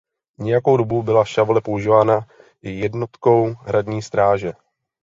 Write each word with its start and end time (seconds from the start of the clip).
Nějakou 0.37 0.77
dobu 0.77 1.03
byla 1.03 1.25
šavle 1.25 1.61
používána 1.61 2.27
i 2.63 2.69
jednotkou 2.71 3.49
hradní 3.59 4.01
stráže. 4.01 4.53